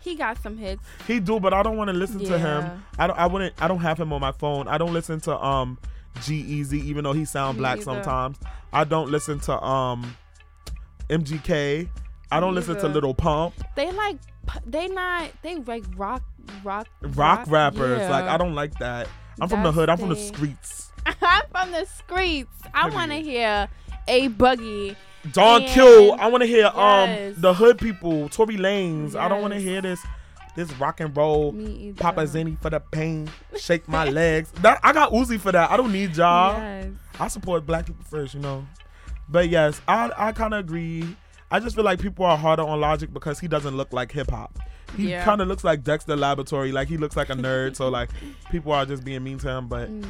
[0.00, 0.82] He got some hits.
[1.06, 2.60] He do, but I don't want to listen to Yeah.
[2.72, 2.82] him.
[2.98, 4.68] I don't I wouldn't I don't have him on my phone.
[4.68, 5.78] I don't listen to um
[6.22, 7.84] G-Eazy even though he sound Me black either.
[7.84, 8.36] sometimes.
[8.72, 10.16] I don't listen to um
[11.08, 11.88] MGK.
[12.30, 12.88] I don't Me listen to.
[12.88, 13.54] Little Pump.
[13.76, 14.16] They like
[14.66, 16.22] they not they like rock
[16.62, 18.00] rock Rock rappers.
[18.00, 18.10] yeah.
[18.10, 19.08] Like I don't like that.
[19.40, 19.88] I'm from the hood.
[19.88, 20.92] I'm from the streets.
[21.06, 22.50] I'm from the streets.
[22.72, 23.68] I want to hear
[24.08, 24.96] a buggy
[25.32, 27.34] Don And- I want to hear Yes.
[27.36, 29.14] um the hood people, Tory Lanez.
[29.16, 30.00] I don't want to hear this
[30.56, 31.52] this rock and roll.
[31.96, 33.28] Papa Zenny for the pain,
[33.58, 34.52] shake my legs.
[34.62, 35.70] That I got Uzi for that.
[35.70, 36.58] I don't need y'all.
[36.60, 36.88] Yes.
[37.18, 38.64] I support black people first, you know.
[39.28, 41.16] But yes, I I kind of agree.
[41.50, 44.30] I just feel like people are harder on Logic because he doesn't look like hip
[44.30, 44.58] hop.
[44.96, 45.24] He Yeah.
[45.24, 47.76] kind of looks like Dexter Laboratory, like he looks like a nerd.
[47.76, 48.10] so like
[48.50, 49.68] people are just being mean to him.
[49.68, 50.06] But Yeah.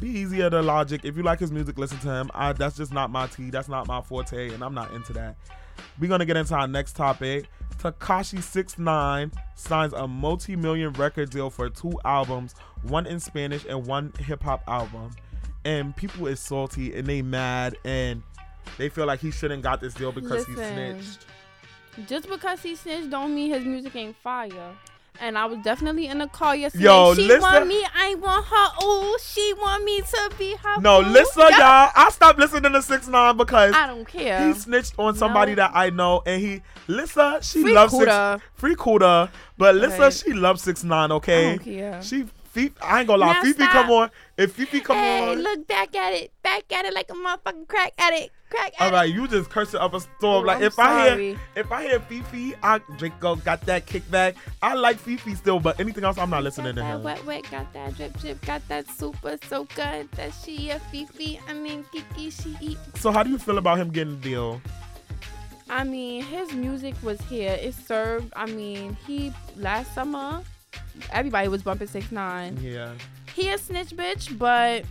[0.00, 1.00] be easier to Logic.
[1.04, 2.30] If you like his music, listen to him.
[2.34, 3.50] I, that's just not my tea.
[3.50, 5.36] That's not my forte, and I'm not into that.
[5.98, 7.48] We're gonna get into our next topic.
[7.78, 14.12] Tekashi 69 signs a multi-million record deal for two albums, one in Spanish and one
[14.20, 15.10] hip hop album.
[15.64, 18.22] And people is salty and they mad and
[18.78, 21.26] they feel like he shouldn't got this deal because he snitched.
[22.06, 24.72] Just because he snitched don't mean his music ain't fire.
[25.20, 26.86] And I was definitely in the car yesterday.
[26.86, 28.84] Yo, she listen- want me, I want her.
[28.84, 30.80] Ooh, she want me to be her.
[30.80, 31.10] No, boo.
[31.10, 31.58] listen, Yeah.
[31.84, 31.90] y'all.
[31.94, 34.44] I stopped listening to Six Nine because I don't care.
[34.48, 35.56] he snitched on somebody No.
[35.56, 38.34] that I know, and he Lissa, she Free loves Kooda.
[38.40, 40.12] six free Kooda, but Lissa, Right.
[40.12, 41.12] she loves six nine.
[41.12, 42.02] I Okay, don't care.
[42.02, 42.24] she
[42.54, 43.72] Fifi, I ain't gonna lie, Now Fifi stop.
[43.72, 44.10] come on.
[44.36, 46.32] If Fifi come hey, on, look back at it.
[46.42, 48.30] Back at it like a motherfucking crack at it.
[48.48, 48.92] Crack at all it.
[48.92, 50.44] right, you just curse it up a storm.
[50.44, 51.38] Oh, like I'm if I hear sorry.
[51.56, 54.36] if I hear Fifi, I Draco got that kickback.
[54.62, 57.02] I like Fifi still, but anything else, I'm not listening got to that him.
[57.02, 60.10] wet wet, got that drip drip, got that super so good.
[60.12, 62.78] That she a Fifi, I mean Kiki, she eat.
[62.96, 64.60] So how do you feel about him getting the deal?
[65.68, 67.56] I mean, his music was here.
[67.60, 68.32] It served.
[68.36, 70.42] I mean, he last summer,
[71.10, 72.58] everybody was bumping six nine.
[72.62, 72.92] Yeah.
[73.34, 74.84] He a snitch bitch, but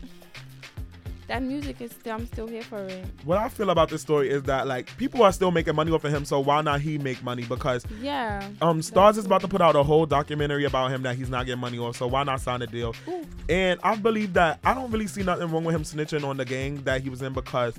[1.27, 2.13] that music is still.
[2.15, 3.05] I'm still here for it.
[3.23, 6.03] What I feel about this story is that like people are still making money off
[6.03, 7.43] of him, so why not he make money?
[7.45, 8.45] Because Yeah.
[8.61, 11.45] um Stars is about to put out a whole documentary about him that he's not
[11.45, 12.93] getting money off, so why not sign a deal?
[13.07, 13.25] Ooh.
[13.47, 16.45] And I believe that I don't really see nothing wrong with him snitching on the
[16.45, 17.73] gang that he was in because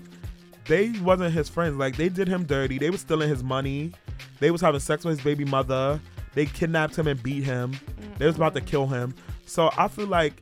[0.67, 1.77] they wasn't his friends.
[1.77, 2.79] Like they did him dirty.
[2.79, 3.93] They was stealing his money.
[4.41, 6.01] They was having sex with his baby mother.
[6.35, 7.73] They kidnapped him and beat him.
[8.19, 9.15] They was about to kill him.
[9.47, 10.35] So I feel like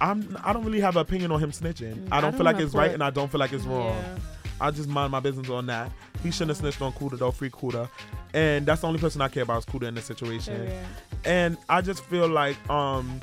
[0.00, 1.94] I'm I don't really have an opinion on him snitching.
[1.94, 3.64] Mm, I I don't don't feel like it's right and I don't feel like it's
[3.64, 3.96] wrong.
[3.96, 4.18] Yeah.
[4.60, 5.92] I just mind my business on that.
[6.22, 7.88] He shouldn't have snitched on Kooda though, free Kooda.
[8.34, 10.56] And that's the only person I care about is Kooda in this situation.
[10.56, 10.86] Period.
[11.24, 13.20] And I just feel like um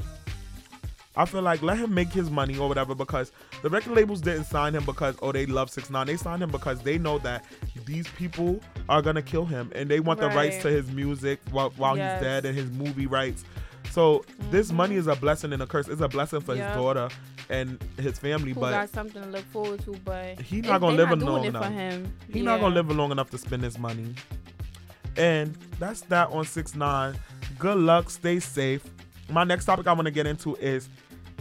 [1.18, 4.46] I feel like let him make his money or whatever because the record labels didn't
[4.46, 6.08] sign him because oh they love six nine.
[6.08, 7.46] They signed him because they know that
[7.86, 11.72] these people are gonna kill him and they want the rights to his music while,
[11.78, 12.20] while Yes.
[12.20, 13.46] he's dead and his movie rights.
[13.92, 14.76] So this Mhm.
[14.76, 15.88] money is a blessing and a curse.
[15.88, 16.68] It's a blessing for Yep.
[16.68, 17.10] his daughter
[17.50, 20.82] and his family, Who but got something to look forward to, but He it- not
[20.82, 21.72] gonna live not long doing it for enough.
[21.74, 22.14] him.
[22.32, 24.16] He not gonna live long enough to spend his money.
[25.18, 27.16] And that's that on six nine.
[27.58, 28.84] Good luck, stay safe.
[29.30, 30.90] My next topic I want to get into is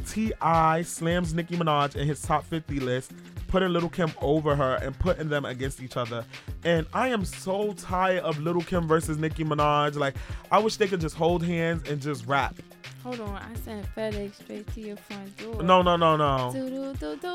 [0.06, 0.82] T.I.
[0.82, 3.12] slams Nicki Minaj in his top 50 list,
[3.48, 6.24] putting Little Kim over her and putting them against each other.
[6.64, 9.96] And I am so tired of Little Kim versus Nicki Minaj.
[9.96, 10.14] Like
[10.50, 12.54] I wish they could just hold hands and just rap.
[13.02, 15.62] Hold on, I sent FedEx straight to your front door.
[15.62, 16.54] No, no, no, no.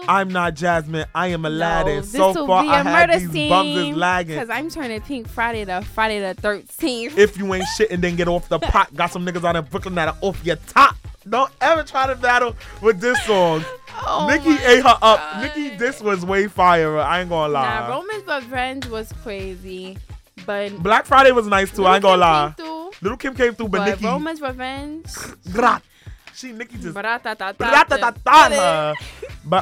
[0.08, 1.06] I'm not Jasmine.
[1.14, 1.98] I am Aladdin.
[2.12, 4.40] No, so far, be I a had murder these bums is scene, lagging.
[4.40, 7.16] Cause I'm turning pink Friday to Friday the 13th.
[7.20, 8.96] if you ain't shit and then get off the pot.
[8.96, 10.96] Got some niggas out in Brooklyn that are off your top.
[11.28, 13.64] Don't ever try to battle with this song.
[14.02, 15.02] Oh Nicki ate her up.
[15.02, 15.42] God.
[15.42, 17.00] Nicki, this was way fire.
[17.00, 17.82] I ain't gonna lie.
[17.82, 19.98] Nah, Roman's Revenge was crazy,
[20.46, 21.86] but Black Friday was nice too.
[21.86, 22.54] I ain't gonna Lil' lie.
[22.56, 25.06] Through, Little Kim came through, but, but Nicki, Roman's Revenge.
[25.52, 25.84] Grat.
[26.34, 26.94] she Nicki just.
[26.94, 27.04] But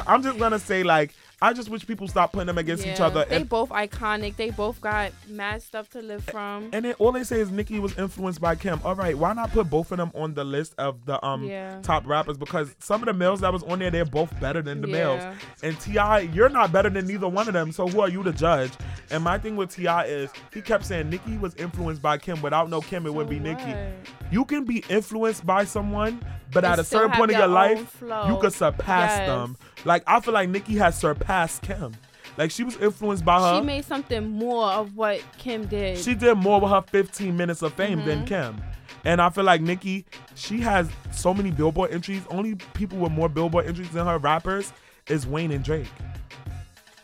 [0.06, 1.12] I'm just gonna say like.
[1.40, 3.24] I just wish people stop putting them against each other.
[3.24, 4.34] They And, both iconic.
[4.36, 6.70] They both got mad stuff to live from.
[6.72, 8.80] and then all they say is Nicki was influenced by Kim.
[8.84, 11.80] All right, why not put both of them on the list of the um Yeah.
[11.82, 12.36] top rappers?
[12.36, 15.22] Because some of the males that was on there, they're both better than the males.
[15.62, 17.70] And T.I., you're not better than neither one of them.
[17.70, 18.72] So who are you to judge?
[19.12, 20.04] And my thing with T.I.
[20.06, 22.42] is he kept saying Nicki was influenced by Kim.
[22.42, 23.76] Without no Kim, it wouldn't be So Nicki.
[24.30, 26.20] You can be influenced by someone,
[26.52, 28.26] but at a certain point in your your life, flow.
[28.28, 29.26] you could surpass Yes.
[29.26, 29.56] them.
[29.84, 31.27] Like I feel like Nicki has surpassed
[31.62, 31.94] Kim.
[32.36, 33.58] Like she was influenced by her.
[33.60, 35.98] She made something more of what Kim did.
[35.98, 38.26] She did more with her 15 minutes of fame than Mhm.
[38.26, 38.62] Kim.
[39.04, 42.22] And I feel like Nicki, she has so many Billboard entries.
[42.30, 44.72] Only people with more Billboard entries than her rappers
[45.08, 45.88] is Wayne and Drake.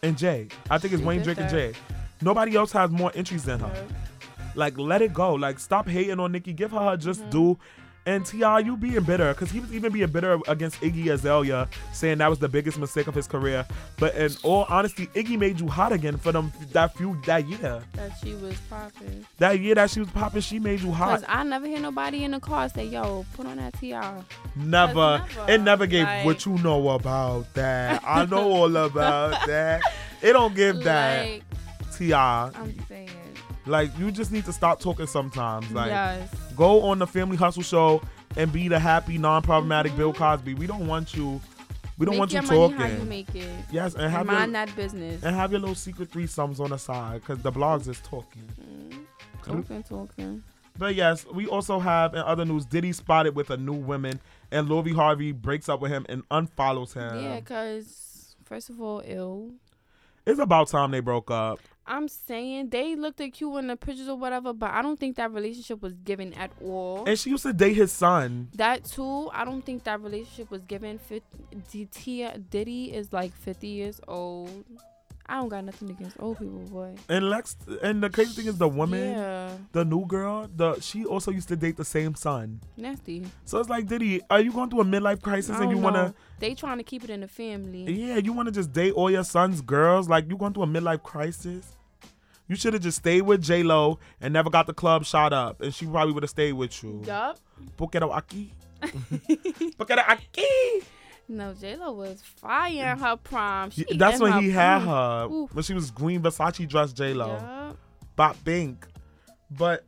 [0.03, 0.49] And Jay.
[0.71, 1.49] I think it's She Wayne, Drake, and.
[1.51, 1.73] Jay.
[2.21, 3.87] Nobody else has more entries than her.
[4.55, 5.35] Like, let it go.
[5.35, 6.53] Like, stop hating on Nicki.
[6.53, 7.31] Give her her just Mm-hmm.
[7.31, 7.59] due.
[8.07, 12.19] And T.I., you being bitter, because he was even being bitter against Iggy Azalea, saying
[12.19, 13.65] that was the biggest mistake of his career.
[13.99, 17.83] But in all honesty, Iggy made you hot again for them that few that year.
[17.95, 19.25] that she was popping.
[19.39, 21.21] That year that she was popping, she made you hot.
[21.21, 24.23] Cause I never hear nobody in the car say, "Yo, put on that TR."
[24.55, 25.23] Never.
[25.25, 28.03] never, It never gave like- what you know about that.
[28.07, 29.81] I know all about that.
[30.21, 31.27] It don't give that.
[31.27, 31.43] Like,
[31.97, 32.13] Ti.
[32.13, 33.09] I'm saying.
[33.67, 35.71] Like you just need to stop talking sometimes.
[35.73, 36.29] Like yes.
[36.57, 38.03] go on the Family Hustle show
[38.37, 39.97] and be the happy, non-problematic Mhm.
[39.97, 40.55] Bill Cosby.
[40.55, 41.41] We don't want you.
[41.97, 43.49] We don't make want you your money how you make it.
[43.71, 45.23] yes, and have mind your that business.
[45.23, 48.43] and have your little secret threesomes on the side because the blogs is talking.
[48.61, 48.99] Mm.
[49.45, 50.43] Talking, talking.
[50.77, 54.19] But yes, we also have in other news Diddy spotted with a new woman,
[54.51, 57.23] and Lori Harvey breaks up with him and unfollows him.
[57.23, 59.53] Yeah, cause first of all, ill.
[60.27, 61.61] It's about time they broke up.
[61.87, 65.17] I'm saying they looked at cute in the pictures or whatever, but I don't think
[65.17, 67.05] that relationship was given at all.
[67.07, 68.49] And she used to date his son.
[68.55, 70.99] that too, I don't think that relationship was given.
[70.99, 71.23] Fit,
[71.71, 74.65] DT, Diddy is like 50 years old.
[75.27, 76.95] I don't got nothing against old people, boy.
[77.09, 81.05] And Lex and the crazy thing is the woman, Yeah, the new girl, the she
[81.07, 82.61] also used to date the same son.
[82.77, 83.25] nasty.
[83.47, 86.15] So it's like, Diddy, are you going through a midlife crisis and you don't wanna.
[86.41, 87.85] They trying to keep it in the family.
[87.91, 90.09] Yeah, you wanna just date all your son's girls?
[90.11, 91.77] Like you going through a midlife crisis?
[92.47, 95.63] You should have just stayed with J Lo and never got the club shot up,
[95.63, 97.03] and she probably would have stayed with you.
[97.07, 97.39] Yup.
[97.79, 98.51] Porque aquí.
[99.79, 100.85] Porque aquí.
[101.29, 103.71] No, J Lo was fire her prom.
[103.71, 105.49] She That's when he had her Ooh.
[105.53, 107.77] when she was green Versace dress J Lo, Yup.
[108.17, 108.87] Bop Bink.
[109.51, 109.85] But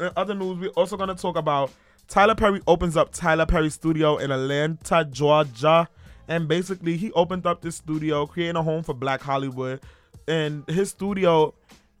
[0.00, 1.70] in other news, we're also gonna talk about
[2.08, 5.88] Tyler Perry opens up Tyler Perry Studio in Atlanta, Georgia,
[6.28, 9.80] and basically he opened up this studio, creating a home for Black Hollywood,
[10.26, 11.54] and his studio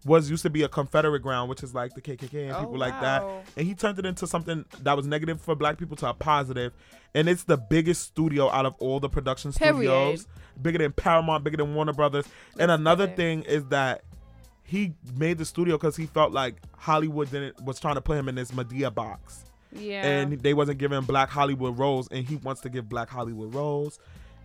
[0.04, 2.78] was used to be a Confederate ground, which is like the KKK and Oh, people
[2.78, 3.22] like that,
[3.56, 6.72] and he turned it into something that was negative for Black people to a positive,
[7.14, 9.74] and it's the biggest studio out of all the production Period.
[9.76, 10.26] studios,
[10.60, 12.26] bigger than Paramount, bigger than Warner Brothers,
[12.58, 13.16] and another big.
[13.16, 14.02] thing is that
[14.64, 18.28] he made the studio because he felt like Hollywood didn't was trying to put him
[18.28, 20.04] in this Madea box, Yeah.
[20.04, 24.00] and they wasn't giving Black Hollywood roles, and he wants to give Black Hollywood roles.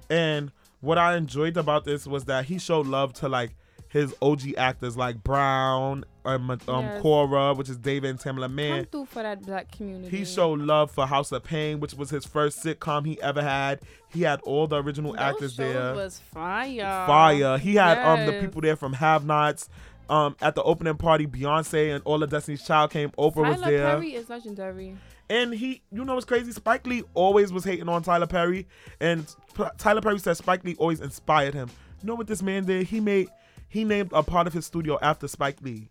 [0.09, 3.55] And what I enjoyed about this was that he showed love to like
[3.89, 7.01] his OG actors like Brown, um, um Yes.
[7.01, 8.85] Cora, which is David and Tamla Come Man.
[8.85, 10.15] through for that black community.
[10.17, 13.79] He showed love for House of Payne, which was his first sitcom he ever had.
[14.13, 15.93] He had all the original Those actors there.
[15.95, 17.05] was fire.
[17.07, 17.57] fire.
[17.57, 19.69] He had um the people there from Have Nots.
[20.09, 23.09] Um, at the opening party, Beyonce and all of Destiny's Child came.
[23.17, 24.95] Oprah was Tyler there, Perry is legendary.
[25.29, 26.53] and he, you know, what's crazy?
[26.53, 28.67] Spike Lee always was hating on Tyler Perry,
[29.01, 31.69] and P- Tyler Perry said Spike Lee always inspired him.
[32.01, 32.87] You know what this man did?
[32.87, 33.27] He made
[33.69, 35.89] he named a part of his studio after Spike Lee.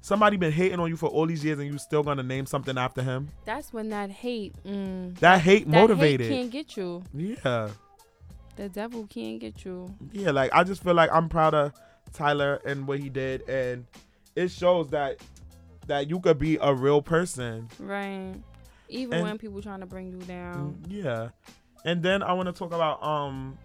[0.00, 2.76] Somebody been hating on you for all these years, and you still gonna name something
[2.76, 3.28] after him?
[3.44, 4.52] That's when that hate.
[4.64, 6.26] Mm, That hate that motivated.
[6.28, 7.02] hate can't get you.
[7.14, 7.68] yeah.
[8.56, 9.94] The devil can't get you.
[10.12, 11.72] yeah, like I just feel like I'm proud of
[12.12, 13.86] Tyler and what he did, and
[14.36, 15.18] it shows that
[15.86, 17.68] that you could be a real person.
[17.78, 18.34] Right.
[18.88, 20.82] Even And- when people trying to bring you down.
[20.88, 21.28] Yeah,
[21.84, 23.56] and then I want to talk about um.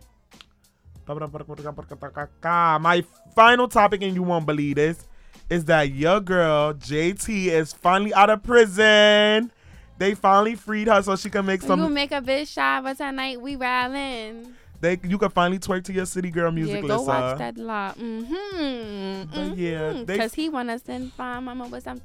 [2.82, 3.04] My
[3.36, 5.08] final topic, and you won't believe this,
[5.50, 9.52] is that your girl JT is finally out of prison.
[9.98, 11.82] They finally freed her so she can make some.
[11.82, 14.54] you make a bitch shy, but tonight we rallying.
[14.80, 17.08] They you can finally twerk to your city girl music, yeah, go Lissa.
[17.08, 17.96] watch that live.
[17.96, 19.32] Mm-hmm.
[19.34, 22.00] But yeah, Because he want to send fine mama with some.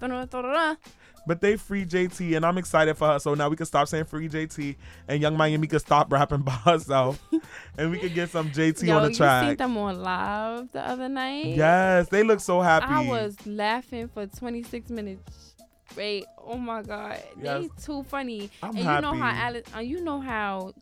[1.27, 3.19] But they free JT, and I'm excited for her.
[3.21, 4.77] So now we can stop saying free JT,
[5.09, 7.23] and Yung Miami can stop rapping by herself,
[7.79, 9.43] and we can get some JT Yo, on the track.
[9.45, 11.47] you seen them on live the other night?
[11.47, 12.87] Yes, they look so happy.
[12.89, 15.55] I was laughing for 26 minutes
[15.91, 16.25] straight.
[16.45, 17.63] Oh my god, Yes.
[17.63, 18.51] they too funny.
[18.63, 19.59] I'm and you know how happy.
[19.59, 20.73] Alice, uh, you know how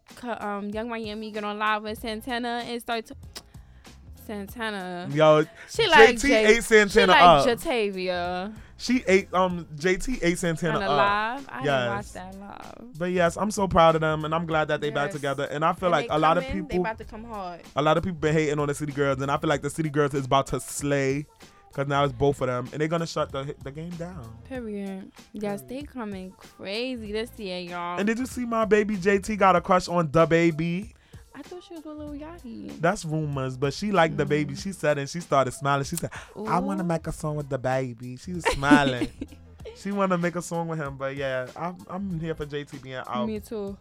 [0.40, 3.14] um Yung Miami get on live with Santana and start to
[4.30, 5.08] Santana.
[5.12, 7.46] Yo, She like JT J- ate Santana she like up.
[7.46, 10.88] Jatavia she ate um JT ate Santana up.
[10.88, 11.48] live.
[11.52, 12.98] I didn't watch that live.
[12.98, 15.44] But yes, I'm so proud of them, and I'm glad that they back together.
[15.50, 16.68] And I feel And like a lot of people.
[16.68, 17.60] They about to come hard.
[17.76, 19.68] a lot of people been hating on the City Girls, and I feel like the
[19.68, 21.26] City Girls is about to slay,
[21.74, 24.24] cause now it's both of them, and they're gonna shut the the game down.
[24.48, 25.12] Period.
[25.34, 27.98] Yes, they coming crazy this year, y'all.
[27.98, 30.92] And did you see my baby JT got a crush on DaBaby?
[31.40, 32.78] I thought she was with Lil Yachty.
[32.82, 34.50] That's rumors, but she liked DaBaby.
[34.50, 34.62] Mm.
[34.62, 35.84] She said, and she started smiling.
[35.84, 39.08] She said, "I want to make a song with DaBaby." She was smiling.
[39.74, 42.82] she want to make a song with him, but yeah, I'm, I'm here for JT
[42.82, 43.26] being out.
[43.26, 43.74] Me too.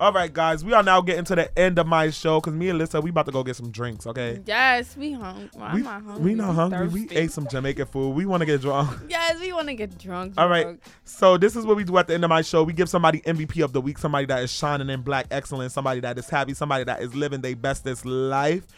[0.00, 2.68] All right, guys, we are now getting to the end of my show because me
[2.68, 4.06] and Lisa, we about to go get some drinks.
[4.06, 4.40] Okay.
[4.46, 5.50] Yes, we hungry.
[5.56, 6.22] Well, we, I'm not hungry.
[6.24, 6.86] we not hungry.
[6.86, 8.10] We ate some Jamaican food.
[8.10, 8.96] We want to get drunk.
[9.08, 10.34] Yes, we want to get drunk.
[10.38, 10.62] All right.
[10.62, 10.82] drunk.
[11.04, 12.62] So this is what we do at the end of my show.
[12.62, 15.98] We give somebody MVP of the week, somebody that is shining in black excellence, somebody
[16.00, 18.68] that is happy, somebody that is living their bestest life.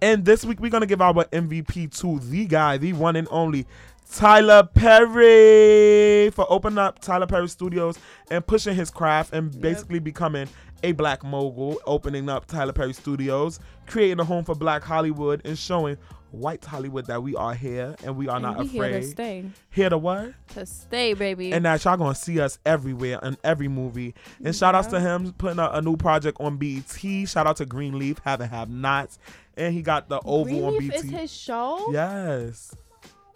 [0.00, 3.66] And this week we're gonna give our MVP to the guy, the one and only
[4.10, 7.98] Tyler Perry for opening up Tyler Perry Studios
[8.30, 10.48] and pushing his craft and basically becoming
[10.82, 15.58] a black mogul, opening up Tyler Perry Studios, creating a home for black Hollywood and
[15.58, 15.96] showing
[16.30, 19.44] white Hollywood that we are here and we are And not we here to stay.
[19.70, 20.34] Here to what?
[20.48, 21.52] To stay, baby.
[21.52, 24.14] And that y'all gonna see us everywhere in every movie.
[24.44, 26.84] And shout outs to him putting a, a new project on BET.
[27.28, 29.18] Shout out to Greenleaf, haven't have nots.
[29.56, 31.04] And he got the oval on Greenleaf BET.
[31.04, 31.88] is his show.
[31.92, 32.74] yes.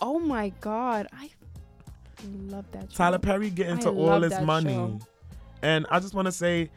[0.00, 1.30] Oh my god, I
[2.48, 2.90] love that.
[2.90, 2.96] Show.
[2.96, 4.74] Tyler Perry getting to all his money.
[4.74, 4.98] show.
[5.62, 6.70] And I just want to say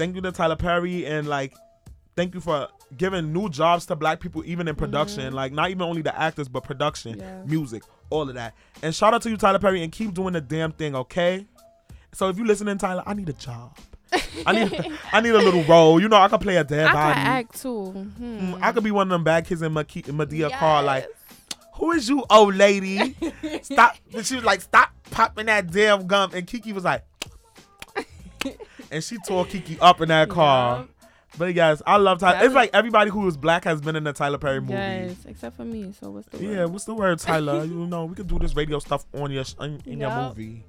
[0.00, 1.52] thank you to Tyler Perry and like
[2.16, 5.30] thank you for giving new jobs to black people even in production.
[5.30, 5.34] Mhm.
[5.34, 7.42] Like not even only the actors but production, Yeah.
[7.44, 8.54] music, all of that.
[8.82, 11.46] And shout out to you Tyler Perry and keep doing the damn thing, okay?
[12.12, 13.76] So if you listening Tyler, I need a job.
[14.46, 16.00] I need I need a little role.
[16.00, 17.14] You know I can play a dead I body.
[17.14, 17.90] can act too.
[17.92, 18.54] Hmm.
[18.54, 21.06] Mm, I could be one of them bad kids in Madea car like
[21.74, 23.14] who is you, old lady?
[23.62, 23.96] Stop.
[24.14, 26.30] And she was like, stop popping that damn gum.
[26.34, 27.04] And Kiki was like,
[28.90, 30.78] and she tore Kiki up in that car.
[30.78, 30.88] Yup.
[31.38, 32.34] But yes, I love Tyler.
[32.34, 34.72] That It's was- like everybody who is black has been in the Tyler Perry movie.
[34.72, 35.92] Yes, except for me.
[36.00, 36.56] So what's the word?
[36.56, 37.64] Yeah, what's the word, Tyler?
[37.64, 40.64] you know, we could do this radio stuff on your in, in your movie.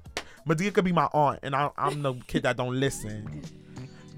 [0.46, 3.42] Madea could be my aunt, and I, I'm the kid that don't listen.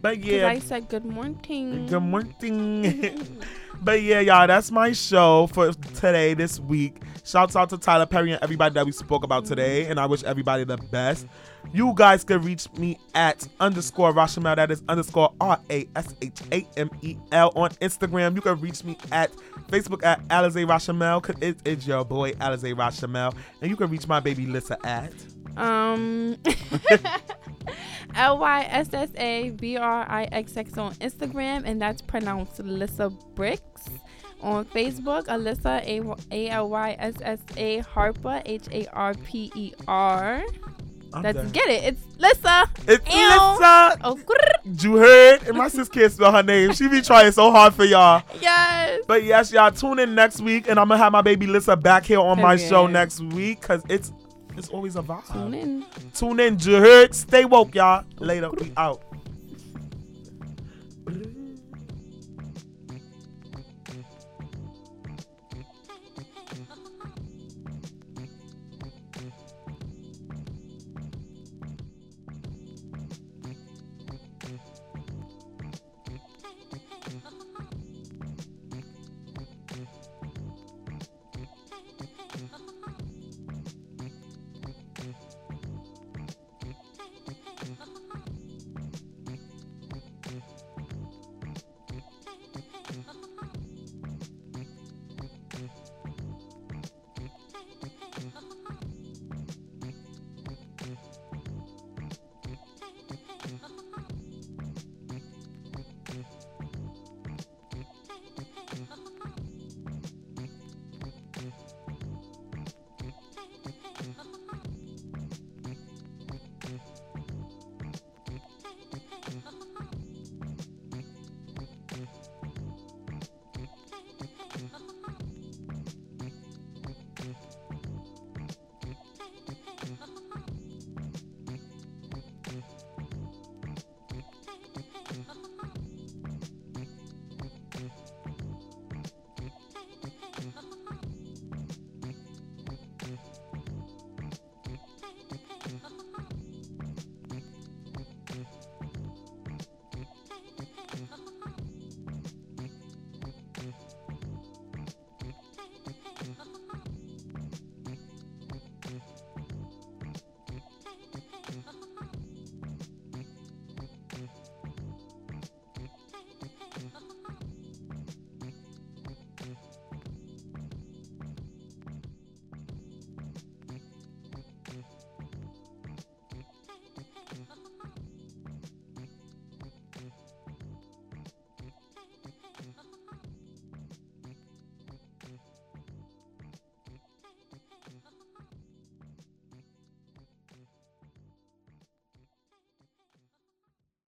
[0.00, 1.86] But yeah, I said good morning.
[1.86, 3.38] Good morning.
[3.82, 6.96] but yeah, y'all, that's my show for today, this week.
[7.24, 10.22] Shouts out to Tyler Perry and everybody that we spoke about today, and I wish
[10.24, 11.26] everybody the best.
[11.72, 16.40] You guys can reach me at underscore Rashamel, that is underscore R A S H
[16.52, 18.34] A M E L on Instagram.
[18.34, 19.32] You can reach me at
[19.68, 23.34] Facebook at Alize Rashamel, because it is your boy Alize Rashamel.
[23.62, 25.14] And you can reach my baby Lissa at.
[25.56, 26.37] Um,
[28.14, 32.58] L Y S S A B R I X X on Instagram, and that's pronounced
[32.60, 33.88] Alyssa Bricks.
[34.44, 39.50] On Facebook, Alyssa A A L Y S S A Harper H A R P
[39.54, 40.42] E R.
[41.22, 41.50] Let's done.
[41.50, 41.85] get it.
[41.85, 42.68] It's Lissa.
[42.88, 43.22] It's Ew.
[43.22, 43.98] Lissa.
[44.02, 44.83] Oh, grrr.
[44.83, 45.44] You heard?
[45.44, 46.72] And my sis can't spell her name.
[46.72, 48.22] She be trying so hard for y'all.
[48.40, 49.00] yes.
[49.07, 52.04] But yes, y'all tune in next week, and I'm gonna have my baby Lissa back
[52.04, 52.68] here on my Period.
[52.68, 54.12] show next week because it's
[54.57, 55.33] it's always a vibe.
[55.33, 55.85] Tune in.
[56.12, 57.14] Tune in, you heard?
[57.14, 58.04] Stay woke, y'all.
[58.18, 59.02] Later, we out.